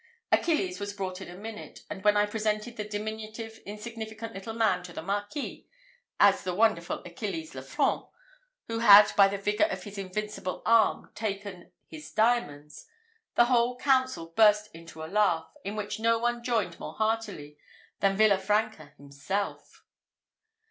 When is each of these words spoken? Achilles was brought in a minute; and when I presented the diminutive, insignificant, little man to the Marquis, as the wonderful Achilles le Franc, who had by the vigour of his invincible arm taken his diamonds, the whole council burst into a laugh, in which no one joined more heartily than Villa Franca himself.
Achilles 0.31 0.79
was 0.79 0.93
brought 0.93 1.21
in 1.21 1.29
a 1.29 1.35
minute; 1.37 1.81
and 1.87 2.03
when 2.03 2.17
I 2.17 2.25
presented 2.25 2.75
the 2.75 2.83
diminutive, 2.83 3.57
insignificant, 3.67 4.33
little 4.33 4.55
man 4.55 4.81
to 4.85 4.93
the 4.93 5.03
Marquis, 5.03 5.67
as 6.19 6.43
the 6.43 6.55
wonderful 6.55 7.03
Achilles 7.05 7.53
le 7.53 7.61
Franc, 7.61 8.09
who 8.67 8.79
had 8.79 9.15
by 9.15 9.27
the 9.27 9.37
vigour 9.37 9.67
of 9.67 9.83
his 9.83 9.99
invincible 9.99 10.63
arm 10.65 11.11
taken 11.13 11.71
his 11.85 12.11
diamonds, 12.11 12.87
the 13.35 13.45
whole 13.45 13.77
council 13.77 14.33
burst 14.35 14.71
into 14.73 15.03
a 15.03 15.05
laugh, 15.05 15.53
in 15.63 15.75
which 15.75 15.99
no 15.99 16.17
one 16.17 16.43
joined 16.43 16.79
more 16.79 16.93
heartily 16.95 17.59
than 17.99 18.17
Villa 18.17 18.39
Franca 18.39 18.93
himself. 18.97 19.85